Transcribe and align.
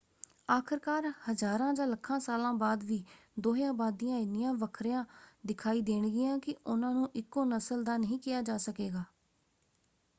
ਆਖਰਕਾਰ 0.49 1.05
ਹਜ਼ਾਰਾਂ 1.27 1.73
ਜਾਂ 1.73 1.85
ਲੱਖਾਂ 1.87 2.19
ਸਾਲਾਂ 2.19 2.53
ਬਾਅਦ 2.53 2.83
ਵੀ 2.83 3.03
ਦੋਹੇਂ 3.37 3.69
ਅਬਾਦੀਆਂ 3.69 4.17
ਇੰਨੀਆਂ 4.17 4.53
ਵੱਖਰਆਂ 4.53 5.03
ਦਿਖਾਈ 5.45 5.81
ਦੇਣਗੀਆਂ 5.81 6.37
ਕਿ 6.39 6.55
ਉਨ੍ਹਾਂ 6.65 6.93
ਨੂੰ 6.93 7.09
ਇੱਕੋ 7.15 7.43
ਨਸਲ 7.45 7.83
ਦਾ 7.83 7.97
ਨਹੀਂ 7.97 8.19
ਕਿਹਾ 8.19 8.41
ਜਾ 8.41 8.57
ਸਕੇਗਾ। 8.57 9.03